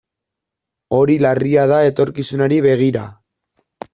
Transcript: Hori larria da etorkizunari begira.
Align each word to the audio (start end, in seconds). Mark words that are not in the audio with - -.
Hori 0.99 1.17
larria 1.25 1.67
da 1.73 1.77
etorkizunari 1.89 2.57
begira. 2.69 3.07